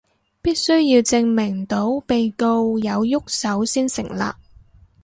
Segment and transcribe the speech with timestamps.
[0.41, 4.33] 必須要證明到被告有郁手先成立